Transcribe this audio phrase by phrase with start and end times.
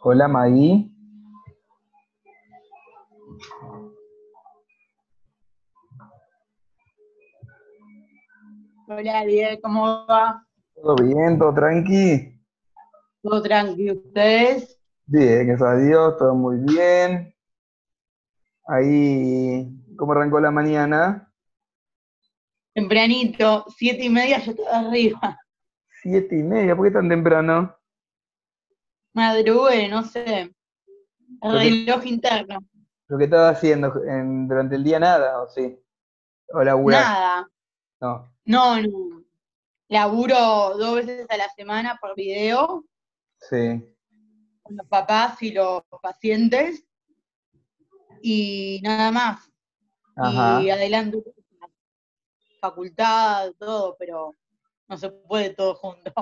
[0.00, 0.90] Hola Maggie.
[8.88, 10.46] Hola, Diego, ¿cómo va?
[10.74, 11.38] ¿Todo bien?
[11.38, 12.40] ¿Todo tranqui?
[13.22, 13.94] ¿Todo tranquilo?
[13.94, 14.78] ¿Ustedes?
[15.06, 17.34] Bien, gracias a Dios, todo muy bien.
[18.68, 21.32] Ahí, ¿cómo arrancó la mañana?
[22.74, 25.38] Tempranito, siete y media, yo estoy arriba.
[26.02, 27.75] Siete y media, ¿por qué tan temprano?
[29.16, 30.24] Madrugué, no sé.
[31.40, 32.58] Que- reloj interno.
[33.08, 35.78] ¿Lo que estaba haciendo en- durante el día nada, o sí?
[36.52, 37.00] ¿O laburás?
[37.02, 37.50] Nada.
[37.98, 38.30] No.
[38.44, 39.24] No, no.
[39.88, 40.36] Laburo
[40.76, 42.84] dos veces a la semana por video
[43.48, 43.82] Sí.
[44.62, 46.84] con los papás y los pacientes.
[48.20, 49.50] Y nada más.
[50.16, 50.60] Ajá.
[50.62, 51.22] Y adelanto
[52.60, 54.32] facultad, todo, pero
[54.88, 56.12] no se puede todo junto.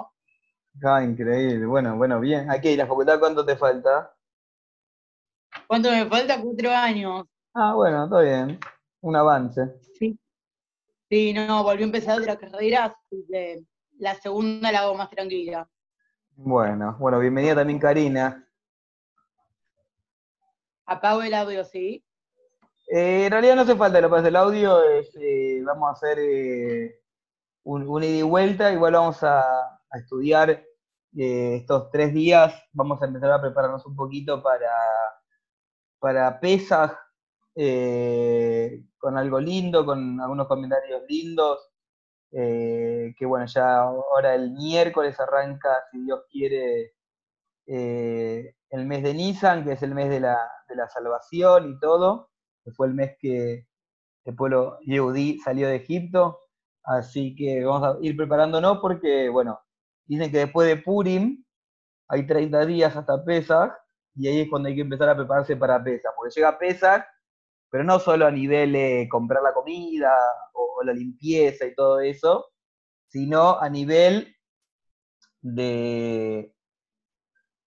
[0.82, 1.66] Ah, increíble.
[1.66, 2.50] Bueno, bueno, bien.
[2.50, 4.12] Aquí, ¿y la facultad cuánto te falta?
[5.66, 6.40] ¿Cuánto me falta?
[6.40, 7.26] Cuatro años.
[7.54, 8.58] Ah, bueno, está bien.
[9.00, 9.80] Un avance.
[9.98, 10.18] Sí.
[11.08, 13.62] Sí, no, volví a empezar otra carrera, así que
[13.98, 15.68] la segunda la hago más tranquila.
[16.36, 18.44] Bueno, bueno, bienvenida también Karina.
[20.86, 22.04] Apago el audio, ¿sí?
[22.88, 25.92] Eh, en realidad no hace falta que lo pases el audio, es, eh, vamos a
[25.92, 27.00] hacer eh,
[27.62, 33.00] un, un ida y vuelta, igual vamos a, a estudiar eh, estos tres días, vamos
[33.00, 34.72] a empezar a prepararnos un poquito para,
[36.00, 36.40] para
[37.54, 41.70] eh, con algo lindo, con algunos comentarios lindos,
[42.32, 46.94] eh, que bueno, ya ahora el miércoles arranca, si Dios quiere,
[47.66, 50.36] el mes de Nisan, que es el mes de la,
[50.68, 52.30] de la salvación y todo,
[52.64, 53.68] que fue el mes que
[54.24, 56.40] el pueblo Yehudí salió de Egipto,
[56.82, 59.63] así que vamos a ir preparándonos porque, bueno,
[60.06, 61.44] dicen que después de Purim
[62.08, 63.72] hay 30 días hasta Pesach,
[64.16, 67.04] y ahí es cuando hay que empezar a prepararse para Pesach, porque llega Pesach,
[67.70, 70.12] pero no solo a nivel de comprar la comida
[70.52, 72.46] o, o la limpieza y todo eso,
[73.08, 74.34] sino a nivel
[75.40, 76.54] de,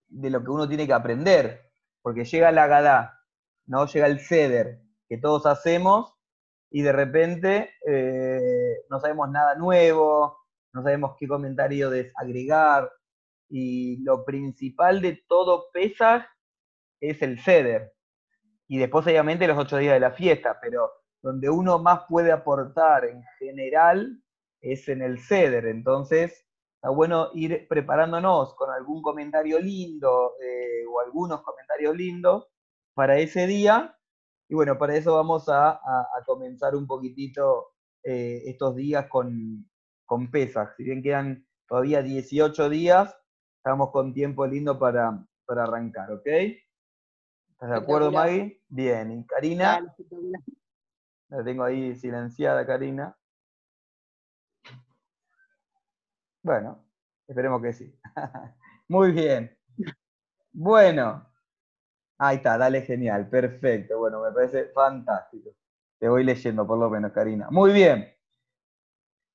[0.08, 1.70] de lo que uno tiene que aprender,
[2.02, 3.22] porque llega la Gadá,
[3.66, 3.86] ¿no?
[3.86, 6.14] Llega el ceder que todos hacemos
[6.70, 10.38] y de repente eh, no sabemos nada nuevo,
[10.78, 12.90] no sabemos qué comentario desagregar
[13.50, 16.26] y lo principal de todo Pesaj
[17.02, 17.94] es el ceder
[18.68, 23.06] y después obviamente los ocho días de la fiesta, pero donde uno más puede aportar
[23.06, 24.22] en general
[24.62, 26.46] es en el ceder, entonces
[26.76, 32.48] está bueno ir preparándonos con algún comentario lindo eh, o algunos comentarios lindos
[32.94, 33.96] para ese día.
[34.50, 35.80] Y bueno, para eso vamos a,
[36.26, 37.74] comenzar un poquitito
[38.04, 39.70] eh, estos días con,
[40.08, 40.76] con Pesaj.
[40.76, 43.16] Si bien quedan todavía 18 días,
[43.58, 46.26] estamos con tiempo lindo para, para arrancar, ¿ok?
[46.26, 48.12] ¿Estás de acuerdo.
[48.12, 48.64] Maggie?
[48.70, 49.12] Bien.
[49.12, 49.94] ¿Y Karina?
[51.30, 53.16] La tengo ahí silenciada, Karina.
[56.42, 56.86] Bueno,
[57.28, 58.00] esperemos que sí.
[58.88, 59.56] Muy bien.
[60.54, 61.28] Bueno.
[62.20, 64.00] Ahí está, dale genial, perfecto.
[64.00, 65.52] Bueno, me parece fantástico.
[66.00, 67.50] Te voy leyendo por lo menos, Karina.
[67.52, 68.08] Muy bien.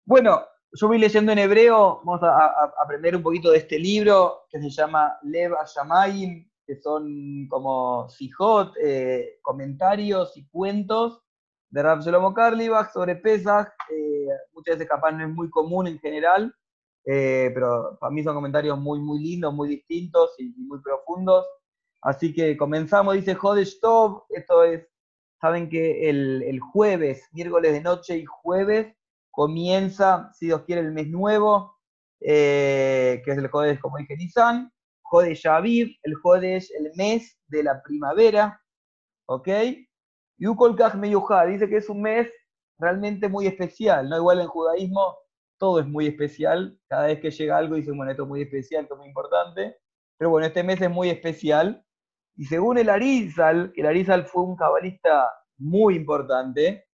[0.04, 0.42] Bueno,
[0.74, 4.60] yo voy leyendo en hebreo, vamos a, a- aprender un poquito de este libro que
[4.60, 11.20] se llama Lev Ashamayim, que son como sijot, eh, comentarios y cuentos
[11.70, 13.68] de Rav Shlomo Karlibach sobre Pesach.
[13.90, 16.54] eh, muchas veces capaz no es muy común en general,
[17.04, 21.44] eh, pero para mí son comentarios muy, muy lindos, muy distintos y, y muy profundos.
[22.00, 24.86] Así que comenzamos, dice Hodesh Tov, esto es,
[25.40, 28.94] saben que el, el jueves, miércoles de noche y jueves,
[29.32, 31.76] comienza, si Dios quiere, el mes nuevo,
[32.20, 34.70] eh, que es el Jodesh, como dije, Nisan,
[35.02, 38.60] Jodesh Aviv, el Jodesh, el mes de la primavera,
[39.26, 39.48] ¿ok?
[40.38, 42.30] Y Ukol Kaj Meyuhá, dice que es un mes
[42.78, 44.16] realmente muy especial, ¿no?
[44.16, 45.16] Igual en judaísmo
[45.58, 48.82] todo es muy especial, cada vez que llega algo dicen, bueno, esto es muy especial,
[48.82, 49.76] esto es muy importante,
[50.18, 51.84] pero bueno, este mes es muy especial,
[52.36, 56.86] y según el Arizal, el Arizal fue un cabalista muy importante,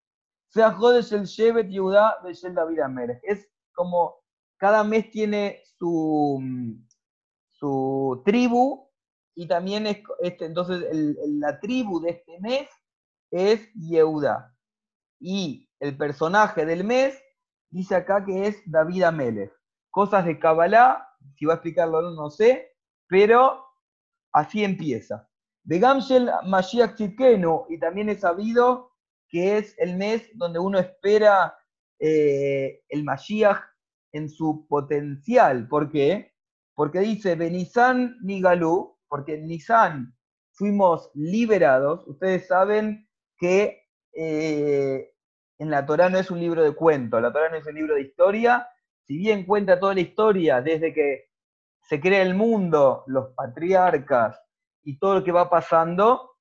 [2.54, 3.20] David.
[3.22, 4.16] Es como
[4.58, 6.42] cada mes tiene su,
[7.50, 8.88] su tribu
[9.34, 10.84] y también es este, entonces
[11.26, 12.68] la tribu de este mes
[13.30, 14.54] es Yehudá.
[15.20, 17.16] Y el personaje del mes
[17.70, 19.52] dice acá que es David Amelech.
[19.90, 23.64] Cosas de Kabbalah, si va a explicarlo no, no sé, pero
[24.32, 25.28] así empieza.
[25.62, 28.92] De Gamshel Mashiach Tzidkenu, y también es sabido
[29.28, 31.54] que es el mes donde uno espera
[31.98, 33.60] eh, el Mashiach
[34.12, 35.68] en su potencial.
[35.68, 36.34] ¿Por qué?
[36.74, 40.16] Porque dice, Benizán Nigalú, porque en Nisan
[40.52, 42.06] fuimos liberados.
[42.06, 45.12] Ustedes saben que eh,
[45.58, 47.94] en la Torah no es un libro de cuentos, la Torah no es un libro
[47.94, 48.68] de historia.
[49.06, 51.30] Si bien cuenta toda la historia desde que
[51.82, 54.40] se crea el mundo, los patriarcas
[54.82, 56.36] y todo lo que va pasando,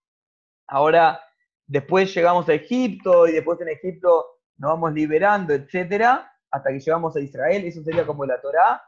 [0.67, 1.19] ahora
[1.67, 4.25] después llegamos a Egipto y después en Egipto
[4.57, 8.81] nos vamos liberando, etcétera, hasta que llegamos a Israel, eso sería como la Torá.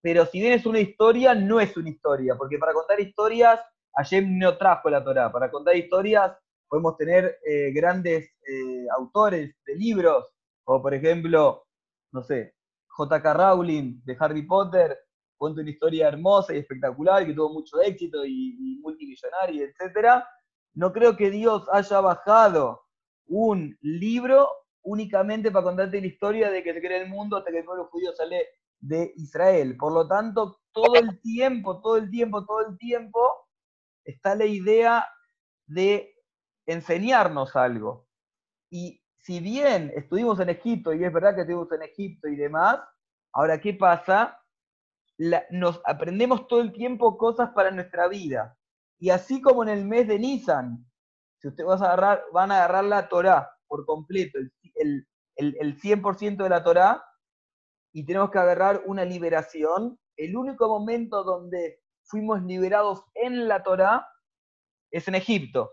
[0.00, 3.60] Pero si bien es una historia, no es una historia, porque para contar historias,
[3.94, 5.30] Hashem no trajo la Torá.
[5.30, 6.32] Para contar historias
[6.68, 10.32] podemos tener eh, grandes eh, autores de libros,
[10.64, 11.66] como por ejemplo,
[12.12, 12.54] no sé,
[12.88, 13.34] J.K.
[13.34, 14.98] Rowling de Harry Potter,
[15.36, 20.24] cuenta una historia hermosa y espectacular que tuvo mucho éxito y, y multimillonaria, etc.
[20.74, 22.82] No creo que Dios haya bajado
[23.26, 24.48] un libro
[24.82, 27.88] únicamente para contarte la historia de que se crea el mundo hasta que el pueblo
[27.90, 28.46] judío sale
[28.80, 29.76] de Israel.
[29.76, 33.48] Por lo tanto, todo el tiempo, todo el tiempo, todo el tiempo
[34.04, 35.06] está la idea
[35.66, 36.14] de
[36.66, 38.06] enseñarnos algo.
[38.70, 42.80] Y si bien estuvimos en Egipto, y es verdad que estuvimos en Egipto y demás,
[43.32, 44.38] ahora, ¿qué pasa?
[45.50, 48.56] nos aprendemos todo el tiempo cosas para nuestra vida.
[49.02, 50.86] Y así como en el mes de Nisan,
[51.40, 54.38] si ustedes van a agarrar, van a agarrar la Torah por completo,
[54.76, 57.04] el, el, el 100% de la Torah,
[57.92, 64.06] y tenemos que agarrar una liberación, el único momento donde fuimos liberados en la Torah
[64.92, 65.72] es en Egipto.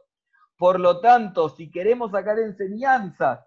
[0.58, 3.46] Por lo tanto, si queremos sacar enseñanzas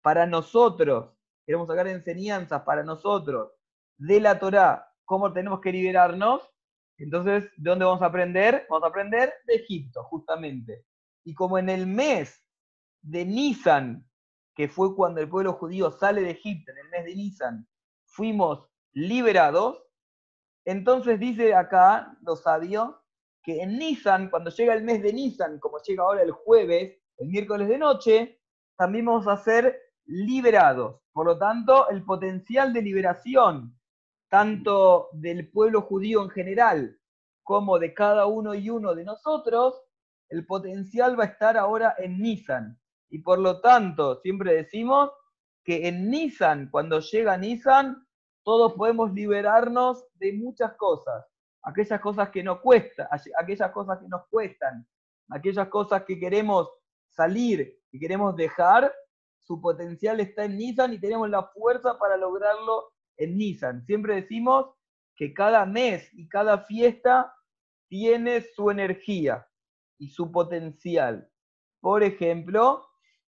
[0.00, 1.12] para nosotros,
[1.44, 3.52] queremos sacar enseñanzas para nosotros
[3.98, 6.51] de la Torah, cómo tenemos que liberarnos,
[7.02, 8.66] entonces, ¿de dónde vamos a aprender?
[8.70, 10.84] Vamos a aprender de Egipto, justamente.
[11.24, 12.42] Y como en el mes
[13.02, 14.08] de Nisan,
[14.54, 17.68] que fue cuando el pueblo judío sale de Egipto, en el mes de Nisan,
[18.04, 19.82] fuimos liberados,
[20.64, 22.94] entonces dice acá los sabios
[23.42, 27.28] que en Nisan, cuando llega el mes de Nisan, como llega ahora el jueves, el
[27.28, 28.40] miércoles de noche,
[28.76, 29.76] también vamos a ser
[30.06, 31.00] liberados.
[31.12, 33.76] Por lo tanto, el potencial de liberación,
[34.32, 36.98] tanto del pueblo judío en general,
[37.42, 39.78] como de cada uno y uno de nosotros,
[40.30, 42.80] el potencial va a estar ahora en Nisan.
[43.10, 45.10] Y por lo tanto, siempre decimos
[45.62, 48.06] que en Nisan, cuando llega Nisan,
[48.42, 51.26] todos podemos liberarnos de muchas cosas.
[51.64, 53.08] Aquellas cosas que nos cuestan,
[53.38, 54.88] aquellas cosas que nos cuestan,
[55.28, 56.70] aquellas cosas que queremos
[57.06, 58.90] salir y queremos dejar,
[59.40, 63.84] su potencial está en Nisan y tenemos la fuerza para lograrlo en Nisan.
[63.86, 64.66] Siempre decimos
[65.16, 67.34] que cada mes y cada fiesta
[67.88, 69.46] tiene su energía
[69.98, 71.28] y su potencial.
[71.80, 72.86] Por ejemplo,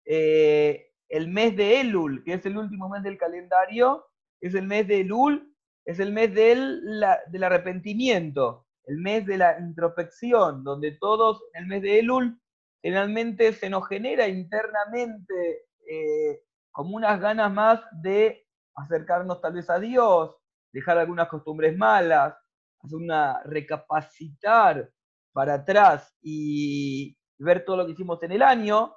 [0.04, 4.06] eh, el mes de Elul, que es el último mes del calendario,
[4.40, 6.82] es el mes de Elul, es el mes del,
[7.28, 12.40] del arrepentimiento, el mes de la introspección, donde todos, en el mes de Elul,
[12.82, 19.78] generalmente se nos genera internamente eh, como unas ganas más de acercarnos tal vez a
[19.78, 20.36] Dios,
[20.72, 22.34] dejar algunas costumbres malas,
[22.82, 24.90] hacer una recapacitar
[25.32, 28.94] para atrás y ver todo lo que hicimos en el año,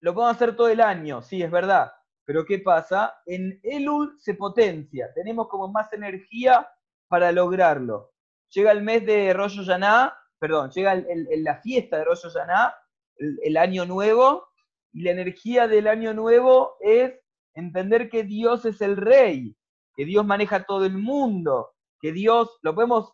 [0.00, 1.92] lo podemos hacer todo el año, sí, es verdad.
[2.24, 3.14] Pero ¿qué pasa?
[3.26, 6.68] En Elul se potencia, tenemos como más energía
[7.08, 8.12] para lograrlo.
[8.50, 12.26] Llega el mes de Rosh Hashanah, perdón, llega la fiesta de Rosh
[13.16, 14.48] el, el año nuevo,
[14.92, 17.12] y la energía del año nuevo es
[17.58, 19.56] entender que Dios es el rey,
[19.94, 23.12] que Dios maneja todo el mundo, que Dios, lo podemos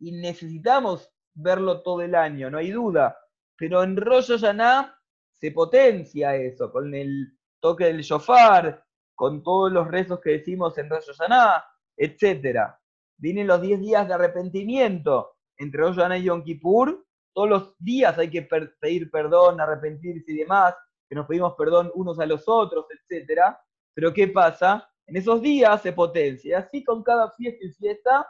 [0.00, 3.16] y necesitamos verlo todo el año, no hay duda.
[3.56, 4.98] Pero en Rosh Hashanah
[5.32, 10.90] se potencia eso, con el toque del shofar, con todos los rezos que decimos en
[10.90, 11.64] Rosh Hashanah,
[11.96, 12.72] etc.
[13.16, 17.06] Vienen los 10 días de arrepentimiento entre Rosh Hashanah y Yom Kippur.
[17.32, 18.42] Todos los días hay que
[18.80, 20.74] pedir perdón, arrepentirse y demás,
[21.08, 23.56] que nos pedimos perdón unos a los otros, etc.
[23.96, 24.86] Pero ¿qué pasa?
[25.06, 26.58] En esos días se potencia.
[26.58, 28.28] Así con cada fiesta y fiesta.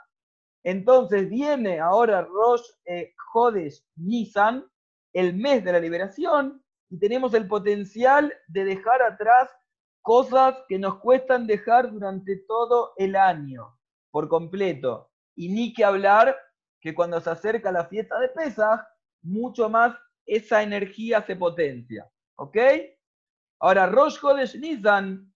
[0.63, 4.65] Entonces viene ahora Rosh eh, Hodesh Nisan,
[5.13, 9.51] el mes de la liberación, y tenemos el potencial de dejar atrás
[10.03, 13.77] cosas que nos cuestan dejar durante todo el año,
[14.13, 15.11] por completo.
[15.35, 16.37] Y ni que hablar
[16.81, 18.87] que cuando se acerca la fiesta de Pesach,
[19.23, 19.97] mucho más
[20.27, 22.09] esa energía se potencia.
[22.37, 22.57] ¿Ok?
[23.61, 25.33] Ahora, Rosh Hodesh Nisan,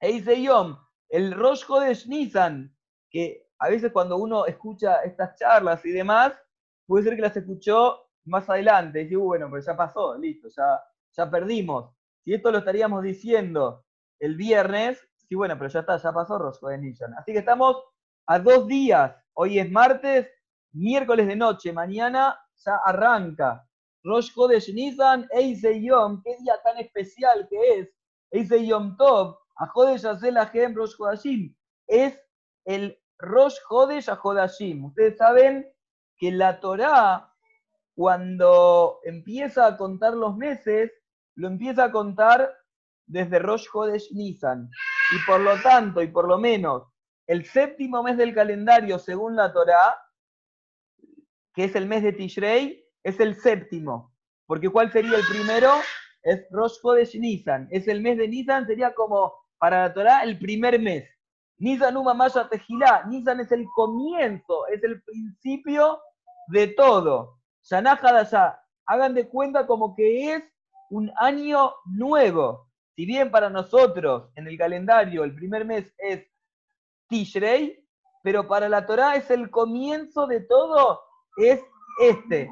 [0.00, 0.76] Yom,
[1.08, 2.74] el Rosh Hodesh Nisan,
[3.10, 6.32] que a veces cuando uno escucha estas charlas y demás,
[6.86, 10.80] puede ser que las escuchó más adelante, y bueno, pues ya pasó, listo, ya,
[11.16, 11.94] ya perdimos.
[12.24, 13.84] Si esto lo estaríamos diciendo
[14.18, 17.14] el viernes, sí, bueno, pero ya está, ya pasó Rosco de Nissan.
[17.14, 17.76] Así que estamos
[18.26, 19.14] a dos días.
[19.34, 20.28] Hoy es martes,
[20.72, 23.66] miércoles de noche, mañana ya arranca.
[24.04, 27.88] Rosh Chodesh Nisan, Eise Yom, qué día tan especial que es.
[28.30, 30.04] Eise Yom Tov, a Jodesh
[30.54, 31.54] Hem Rosh Chodashim.
[31.86, 32.18] Es
[32.64, 34.86] el Rosh Chodesh a Jodashim.
[34.86, 35.70] Ustedes saben
[36.16, 37.32] que la Torá,
[37.94, 40.90] cuando empieza a contar los meses,
[41.36, 42.50] lo empieza a contar
[43.06, 44.70] desde Rosh Chodesh Nisan.
[45.14, 46.84] Y por lo tanto, y por lo menos,
[47.26, 49.96] el séptimo mes del calendario, según la Torá,
[51.52, 54.14] que es el mes de Tishrei, es el séptimo.
[54.46, 55.70] Porque ¿cuál sería el primero?
[56.22, 57.68] Es Rosh Chodesh Nisan.
[57.70, 61.04] Es el mes de Nisan, sería como para la Torah el primer mes.
[61.58, 63.04] Nisan Uma Maya Tejilá.
[63.06, 66.00] Nisan es el comienzo, es el principio
[66.48, 67.38] de todo.
[67.62, 68.58] Shana Hadashah.
[68.86, 70.42] Hagan de cuenta como que es
[70.88, 72.68] un año nuevo.
[72.96, 76.26] Si bien para nosotros en el calendario el primer mes es
[77.08, 77.86] Tishrei,
[78.22, 81.02] pero para la Torah es el comienzo de todo,
[81.36, 81.60] es
[82.00, 82.50] este,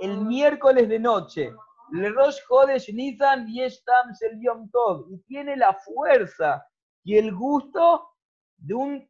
[0.00, 1.52] el miércoles de noche.
[1.92, 5.06] Le Rosh Chodesh Nisan Yeshtam Shel Yom Tov.
[5.10, 6.66] Y tiene la fuerza
[7.04, 8.08] y el gusto
[8.56, 9.08] de un,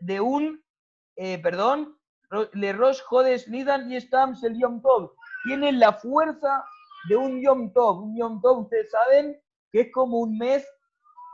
[0.00, 0.62] de un
[1.16, 1.98] eh, perdón,
[2.52, 5.12] Le Rosh Chodesh Nisan Yeshtam Shel Yom Tov.
[5.44, 6.64] Tiene la fuerza
[7.08, 8.04] de un Yom Tov.
[8.04, 9.40] Un Yom Tov, ustedes saben
[9.72, 10.66] que es como un mes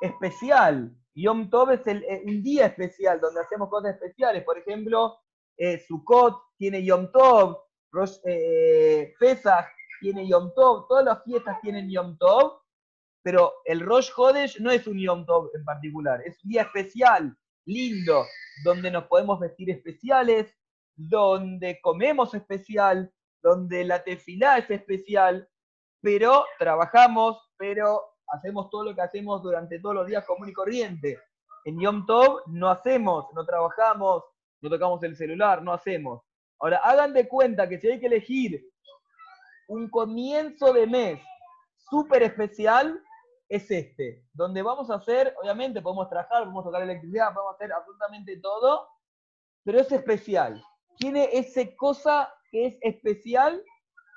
[0.00, 0.90] especial.
[1.14, 4.42] Yom Tov es el, eh, un día especial donde hacemos cosas especiales.
[4.44, 5.18] Por ejemplo,
[5.56, 7.58] eh, Sukkot tiene Yom Tov,
[7.92, 9.66] Rosh, eh, Pesach
[10.04, 12.60] tiene Yom Tov, todas las fiestas tienen Yom Tov,
[13.22, 17.34] pero el Rosh Hodesh no es un Yom Tov en particular, es un día especial,
[17.64, 18.26] lindo,
[18.64, 20.54] donde nos podemos vestir especiales,
[20.94, 23.10] donde comemos especial,
[23.42, 25.48] donde la tefilá es especial,
[26.02, 31.18] pero trabajamos, pero hacemos todo lo que hacemos durante todos los días común y corriente.
[31.64, 34.22] En Yom Tov no hacemos, no trabajamos,
[34.60, 36.20] no tocamos el celular, no hacemos.
[36.60, 38.73] Ahora, hagan de cuenta que si hay que elegir
[39.68, 41.20] un comienzo de mes
[41.90, 43.02] súper especial,
[43.48, 48.38] es este, donde vamos a hacer, obviamente podemos trabajar, podemos tocar electricidad, podemos hacer absolutamente
[48.38, 48.88] todo,
[49.64, 50.62] pero es especial.
[50.98, 53.62] Tiene esa cosa que es especial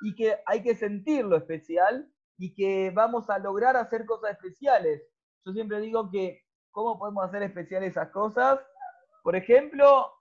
[0.02, 5.02] y que hay que sentirlo especial y que vamos a lograr hacer cosas especiales.
[5.46, 8.60] Yo siempre digo que, ¿cómo podemos hacer especiales esas cosas?
[9.24, 10.12] Por ejemplo,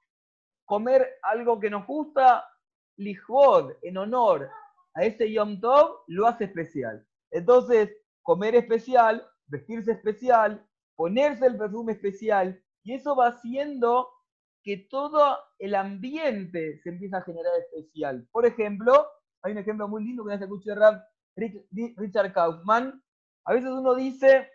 [0.64, 2.48] comer algo que nos gusta,
[2.96, 4.50] Lijbod, en honor
[4.96, 7.06] a ese Yom Tov, lo hace especial.
[7.30, 14.08] Entonces, comer especial, vestirse especial, ponerse el perfume especial, y eso va haciendo
[14.62, 18.26] que todo el ambiente se empieza a generar especial.
[18.32, 19.06] Por ejemplo,
[19.42, 20.72] hay un ejemplo muy lindo que hace escuché
[21.36, 23.00] de Richard Kaufman.
[23.44, 24.50] A veces uno dice,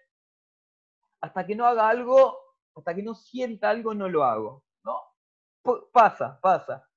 [1.21, 2.37] hasta que no haga algo,
[2.75, 4.65] hasta que no sienta algo, no lo hago
[5.91, 6.87] pasa, pasa.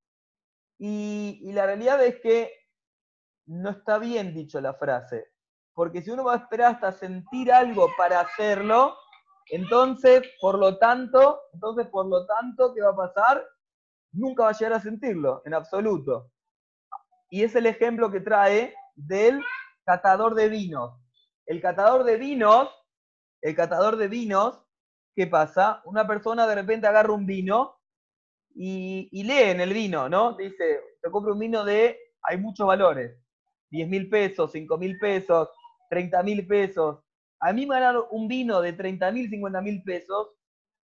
[0.79, 2.53] Y, la realidad es que
[3.47, 5.33] no está bien dicho la frase,
[5.75, 8.97] porque si uno va a esperar hasta sentir algo para hacerlo,
[9.51, 13.45] entonces, por lo tanto, entonces, por lo tanto, ¿qué va a pasar?
[14.13, 16.31] Nunca va a llegar a sentirlo, en absoluto.
[17.29, 19.43] Y es el ejemplo que trae del
[19.85, 21.01] catador de vinos.
[21.47, 22.71] El catador de vinos,
[23.43, 24.65] el catador de vinos,
[25.15, 25.83] ¿qué pasa?
[25.85, 27.81] Una persona de repente agarra un vino
[28.55, 30.37] y, lee en el vino, ¿no?
[30.37, 33.19] Dice, te compro un vino de, hay muchos valores,
[33.71, 35.49] 10 mil pesos, 5 mil pesos,
[35.91, 37.01] 30 mil pesos.
[37.41, 40.31] A mí me van un vino de 30 mil, 50 mil pesos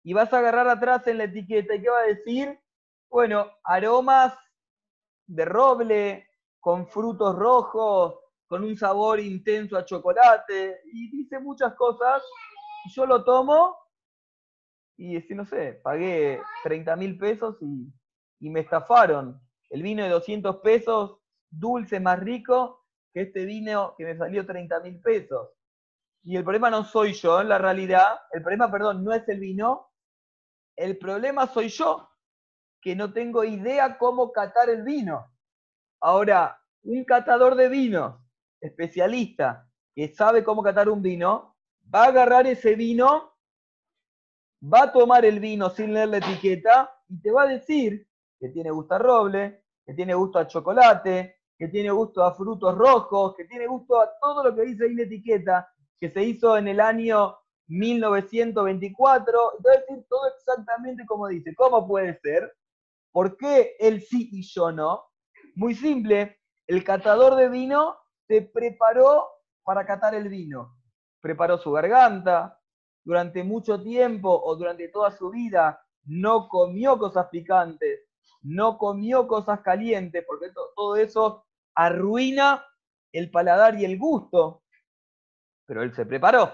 [0.03, 2.59] y vas a agarrar atrás en la etiqueta y ¿qué va a decir?
[3.11, 4.35] Bueno, aromas
[5.27, 6.27] de roble,
[6.61, 12.23] con frutos rojos, con un sabor intenso a chocolate y dice muchas cosas.
[12.85, 13.77] Y yo lo tomo
[14.97, 17.93] y decir, no sé, pagué 30 mil pesos y,
[18.51, 19.41] me estafaron.
[19.69, 21.20] El vino de 200 pesos,
[21.51, 25.51] dulce, más rico, que este vino que me salió 30 mil pesos.
[26.23, 29.41] Y el problema no soy yo, en la realidad, el problema, perdón, no es el
[29.41, 29.91] vino,
[30.77, 32.09] el problema soy yo,
[32.81, 35.31] que no tengo idea cómo catar el vino.
[36.01, 38.27] Ahora, un catador de vino,
[38.61, 41.57] especialista, que sabe cómo catar un vino,
[41.93, 43.31] va a agarrar ese vino
[44.63, 48.07] va a tomar el vino sin leer la etiqueta y te va a decir
[48.39, 52.75] que tiene gusto a roble, que tiene gusto a chocolate, que tiene gusto a frutos
[52.75, 55.69] rojos, que tiene gusto a todo lo que dice ahí la etiqueta,
[56.01, 57.37] que se hizo en el año
[57.67, 61.55] 1924, y te va a decir todo exactamente como dice.
[61.55, 62.51] ¿Cómo puede ser?
[63.13, 65.05] ¿Por qué él sí y yo no?
[65.55, 67.95] Muy simple, el catador de vino
[68.27, 69.29] se preparó
[69.63, 70.79] para catar el vino.
[71.21, 72.59] Preparó su garganta,
[73.05, 78.09] durante mucho tiempo o durante toda su vida no comió cosas picantes,
[78.41, 82.65] no comió cosas calientes, porque todo eso arruina
[83.13, 84.63] el paladar y el gusto.
[85.67, 86.53] Pero él se preparó.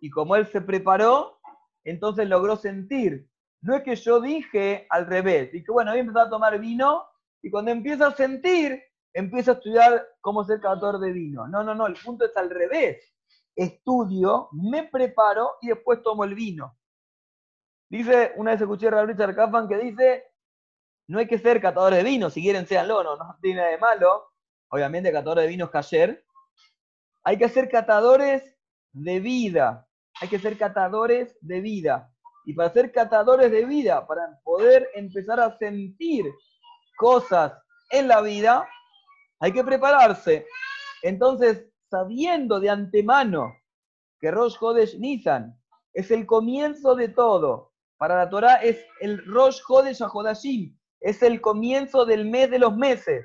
[0.00, 1.40] Y como él se preparó,
[1.84, 3.28] entonces logró sentir.
[3.62, 7.04] No es que yo dije al revés, dije, bueno, voy a empezar a tomar vino
[7.42, 8.82] y cuando empiezo a sentir,
[9.12, 11.46] empiezo a estudiar cómo ser catador de vino.
[11.46, 13.12] No, no, no, el punto es al revés.
[13.54, 16.78] Estudio, me preparo y después tomo el vino.
[17.90, 20.24] Dice, una vez escuché a Richard Kaufman que dice,
[21.08, 23.78] no hay que ser catador de vino, si quieren seanlo, no, no tiene nada de
[23.78, 24.29] malo.
[24.70, 26.24] Obviamente catador de vino es cayer.
[27.24, 28.56] Hay que ser catadores
[28.92, 29.86] de vida.
[30.20, 32.10] Hay que ser catadores de vida.
[32.44, 36.24] Y para ser catadores de vida, para poder empezar a sentir
[36.96, 37.52] cosas
[37.90, 38.66] en la vida,
[39.40, 40.46] hay que prepararse.
[41.02, 43.54] Entonces, sabiendo de antemano
[44.20, 44.96] que Rosh Hodesh
[45.92, 51.40] es el comienzo de todo, para la Torah es el Rosh Hodesh HaHodashim, es el
[51.40, 53.24] comienzo del mes de los meses,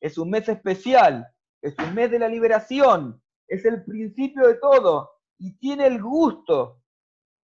[0.00, 1.26] es un mes especial,
[1.62, 6.82] es un mes de la liberación, es el principio de todo y tiene el gusto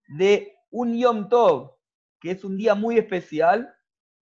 [0.09, 1.77] de un Yom Tov,
[2.21, 3.75] que es un día muy especial,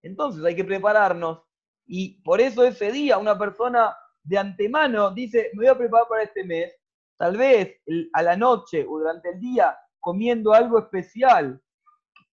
[0.03, 1.43] entonces hay que prepararnos.
[1.87, 6.23] Y por eso ese día una persona de antemano dice, me voy a preparar para
[6.23, 6.75] este mes,
[7.19, 7.81] tal vez
[8.15, 11.61] a la noche o durante el día comiendo algo especial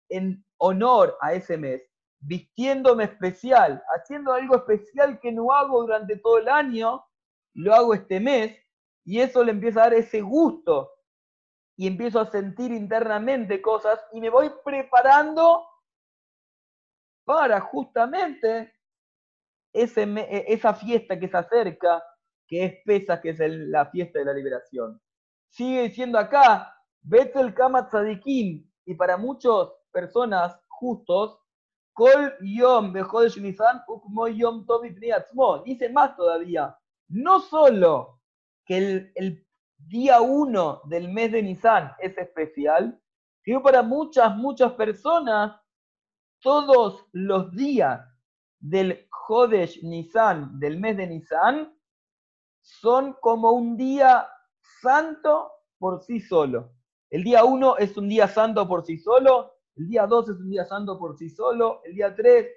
[0.09, 1.90] en honor a ese mes,
[2.21, 7.03] vistiéndome especial, haciendo algo especial que no hago durante todo el año,
[7.55, 8.57] lo hago este mes,
[9.03, 10.91] y eso le empieza a dar ese gusto,
[11.75, 15.65] y empiezo a sentir internamente cosas, y me voy preparando
[17.25, 18.71] para justamente
[19.73, 22.03] ese, e, esa fiesta que se acerca,
[22.47, 25.01] que es Pesa, que es la fiesta de la liberación.
[25.49, 31.40] Sigue diciendo acá, Betel Kamat Tzadikim, y para muchas personas justos,
[31.93, 34.95] Kol Yom Bejodesh Nisan Ukmo Yom Tobi
[35.65, 36.77] Dice más todavía.
[37.09, 38.21] No solo
[38.65, 42.99] que el, el día 1 del mes de Nisan es especial,
[43.43, 45.59] sino para muchas, muchas personas,
[46.39, 48.01] todos los días
[48.59, 51.73] del Jodesh Nisan, del mes de Nisan,
[52.61, 54.27] son como un día
[54.81, 56.73] santo por sí solo.
[57.09, 60.49] El día 1 es un día santo por sí solo, el día 2 es un
[60.49, 62.47] día santo por sí solo, el día 3,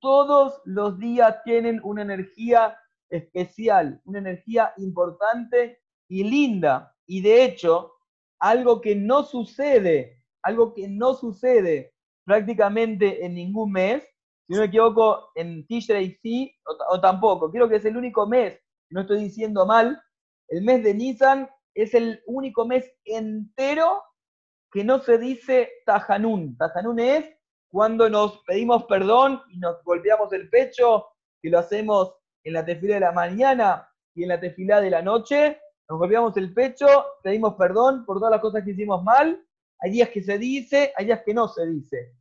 [0.00, 2.76] todos los días tienen una energía
[3.10, 6.94] especial, una energía importante y linda.
[7.06, 7.92] Y de hecho,
[8.38, 11.92] algo que no sucede, algo que no sucede
[12.24, 14.04] prácticamente en ningún mes,
[14.46, 18.58] si no me equivoco, en Tishrei sí, o, tampoco, creo que es el único mes,
[18.90, 20.00] no estoy diciendo mal,
[20.48, 24.02] el mes de Nisan es el único mes entero
[24.70, 26.56] que no se dice tajanún.
[26.56, 27.24] Tajanún es
[27.68, 31.06] cuando nos pedimos perdón y nos golpeamos el pecho,
[31.42, 35.02] que lo hacemos en la tefila de la mañana y en la tefila de la
[35.02, 35.60] noche.
[35.88, 36.86] Nos golpeamos el pecho,
[37.22, 39.44] pedimos perdón por todas las cosas que hicimos mal.
[39.80, 42.14] Hay días que se dice, hay días que no se dice.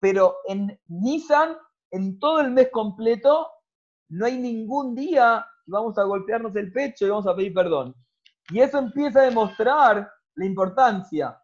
[0.00, 1.56] Pero en Nisan,
[1.90, 3.48] en todo el mes completo,
[4.10, 7.94] no hay ningún día que vamos a golpearnos el pecho y vamos a pedir perdón.
[8.50, 11.38] Y eso empieza a demostrar la importancia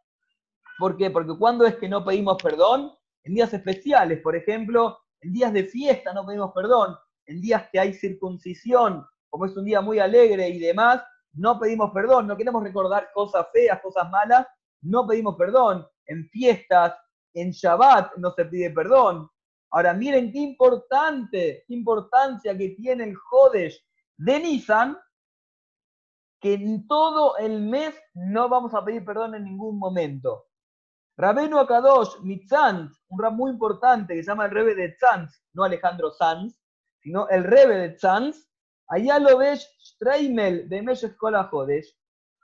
[0.79, 1.11] ¿Por qué?
[1.11, 5.65] Porque cuando es que no pedimos perdón, en días especiales, por ejemplo, en días de
[5.65, 10.49] fiesta no pedimos perdón, en días que hay circuncisión, como es un día muy alegre
[10.49, 14.47] y demás, no pedimos perdón, no queremos recordar cosas feas, cosas malas,
[14.83, 15.87] no pedimos perdón.
[16.07, 16.95] En fiestas,
[17.33, 19.29] en Shabbat no se pide perdón.
[19.71, 23.83] Ahora miren qué importante, qué importancia que tiene el Jodesh
[24.17, 24.97] de Nisan,
[26.41, 30.45] que en todo el mes no vamos a pedir perdón en ningún momento.
[31.17, 35.63] Rabenu Akadosh Mitzant, un rab muy importante que se llama el Rebe de Tzanz, no
[35.65, 36.61] Alejandro Sanz,
[37.01, 38.49] sino el Rebe de Tzanz,
[38.89, 41.97] allá lo ves Streimel de Meshes Jodesh.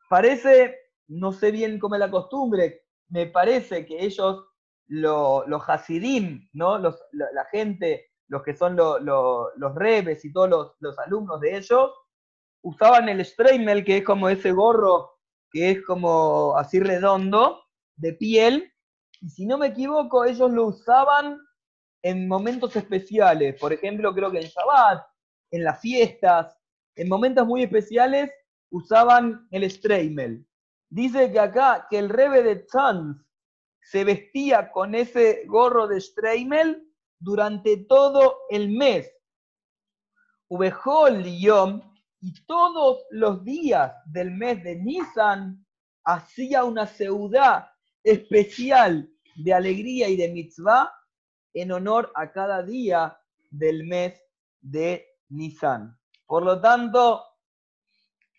[0.09, 0.79] Parece,
[1.09, 4.47] no sé bien cómo es la costumbre, me parece que ellos,
[4.87, 6.79] los Hasidim, ¿no?
[6.79, 11.93] Los, la, gente, los que son los Rebes y todos los, alumnos de ellos,
[12.63, 15.17] usaban el Streimel, que es como ese gorro
[15.53, 17.61] que es como así redondo,
[18.01, 18.73] de piel,
[19.21, 21.39] y si no me equivoco, ellos lo usaban
[22.03, 25.05] en momentos especiales, por ejemplo, creo que en Shabbat,
[25.51, 26.57] en las fiestas,
[26.97, 28.31] en momentos muy especiales,
[28.71, 30.47] usaban el streimel.
[30.89, 33.23] Dice que acá, que el rebe de Tzanz
[33.83, 39.13] se vestía con ese gorro de streimel durante todo el mes.
[40.49, 41.83] Ubejol Yom,
[42.23, 45.65] y todos los días del mes de Nisan
[46.05, 47.70] hacía una seudá
[48.03, 50.93] especial de alegría y de mitzvah
[51.55, 53.19] en honor a cada día
[53.51, 54.23] del mes
[54.61, 55.99] de Nisan.
[56.27, 57.25] Por lo tanto,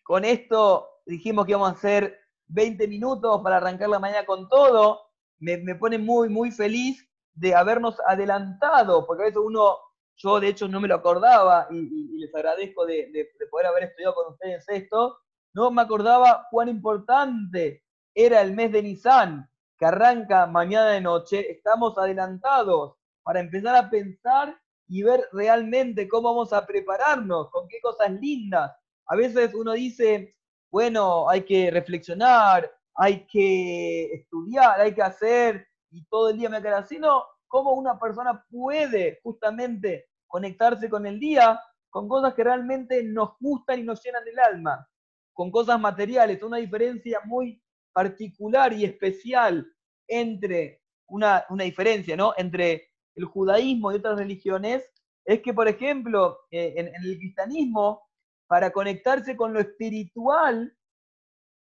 [0.04, 5.02] con esto dijimos que íbamos a hacer 20 minutos para arrancar la mañana con todo.
[5.40, 9.78] Me, pone muy, muy feliz de habernos adelantado, porque a veces uno,
[10.16, 14.14] yo de hecho no me lo acordaba y, les agradezco de, de, poder haber estudiado
[14.14, 15.18] con ustedes esto,
[15.54, 19.50] no me acordaba cuán importante era el mes de Nisan,
[19.82, 21.52] que arranca mañana de noche.
[21.52, 24.56] Estamos adelantados para empezar a pensar
[24.88, 28.72] y ver realmente cómo vamos a prepararnos, con qué cosas lindas.
[29.08, 30.36] A veces uno dice,
[30.72, 36.62] bueno, hay que reflexionar, hay que estudiar, hay que hacer, y todo el día me
[36.62, 42.44] queda así, no, cómo una persona puede justamente conectarse con el día con cosas que
[42.44, 44.88] realmente nos gustan y nos llenan el alma,
[45.34, 47.61] con cosas materiales, una diferencia muy
[47.94, 49.68] particular y especial
[50.08, 52.34] entre una, una diferencia, ¿no?
[52.38, 54.92] Entre el judaísmo y otras religiones
[55.26, 58.02] es que, por ejemplo, eh, en, el cristianismo,
[58.48, 60.76] para conectarse con lo espiritual,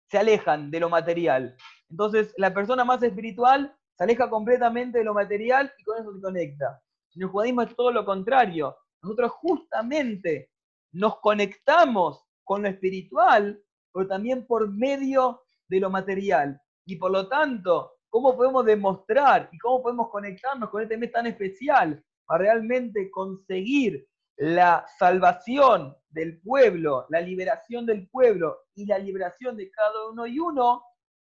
[0.09, 1.57] se alejan de lo material.
[1.89, 6.21] Entonces, la persona más espiritual se aleja completamente de lo material y con eso se
[6.21, 6.81] conecta.
[7.15, 8.77] En el judaísmo es todo lo contrario.
[9.03, 10.51] Nosotros justamente
[10.93, 13.61] nos conectamos con lo espiritual,
[13.93, 16.61] pero también por medio de lo material.
[16.85, 21.27] Y por lo tanto, ¿Cómo podemos demostrar y cómo podemos conectarnos con este mes tan
[21.27, 29.55] especial para realmente conseguir la salvación del pueblo, la liberación del pueblo y la liberación
[29.57, 30.83] de cada uno y uno,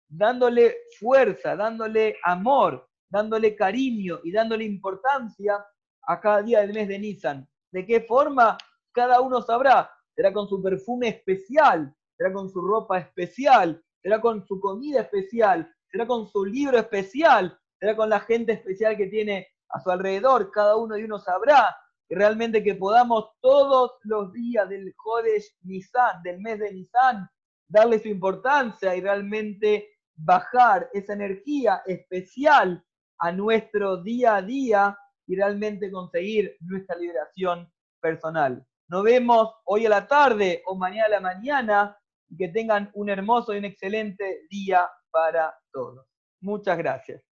[0.08, 5.66] dándole fuerza, dándole amor, dándole cariño y dándole importancia
[6.04, 7.50] a cada día del mes de Nisan.
[7.72, 8.58] ¿De qué forma?
[8.94, 9.92] Cada uno sabrá.
[10.16, 15.72] Será con su perfume especial, será con su ropa especial, será con su comida especial,
[15.92, 20.52] será con su libro especial, será con la gente especial que tiene a su alrededor,
[20.52, 21.76] cada uno de uno sabrá,
[22.10, 27.30] y realmente que podamos todos los días del Jodesh Nisan, del mes de Nisan,
[27.68, 32.84] darle su importancia y realmente bajar esa energía especial
[33.20, 38.66] a nuestro día a día y realmente conseguir nuestra liberación personal.
[38.88, 41.99] Nos vemos hoy a la tarde o mañana a la mañana
[42.30, 46.06] y que tengan un hermoso y un excelente día para todos.
[46.42, 47.29] Muchas gracias.